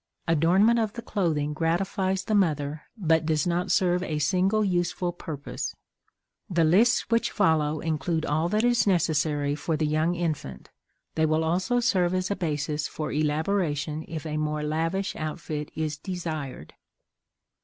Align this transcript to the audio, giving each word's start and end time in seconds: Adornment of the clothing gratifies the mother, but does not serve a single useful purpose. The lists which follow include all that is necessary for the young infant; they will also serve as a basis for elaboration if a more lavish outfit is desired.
Adornment 0.27 0.79
of 0.79 0.93
the 0.93 1.01
clothing 1.03 1.53
gratifies 1.53 2.23
the 2.23 2.33
mother, 2.33 2.81
but 2.97 3.23
does 3.23 3.45
not 3.45 3.69
serve 3.71 4.01
a 4.01 4.17
single 4.17 4.65
useful 4.65 5.13
purpose. 5.13 5.75
The 6.49 6.63
lists 6.63 7.01
which 7.11 7.29
follow 7.29 7.81
include 7.81 8.25
all 8.25 8.49
that 8.49 8.63
is 8.63 8.87
necessary 8.87 9.53
for 9.53 9.77
the 9.77 9.85
young 9.85 10.15
infant; 10.15 10.71
they 11.13 11.27
will 11.27 11.43
also 11.43 11.79
serve 11.79 12.15
as 12.15 12.31
a 12.31 12.35
basis 12.35 12.87
for 12.87 13.11
elaboration 13.11 14.03
if 14.07 14.25
a 14.25 14.37
more 14.37 14.63
lavish 14.63 15.15
outfit 15.15 15.69
is 15.75 15.99
desired. 15.99 16.73